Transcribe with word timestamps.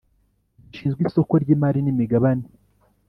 Gishinzwe 0.69 1.01
isoko 1.09 1.33
ry 1.43 1.49
imari 1.55 1.79
n 1.81 1.87
imigabane 1.93 2.45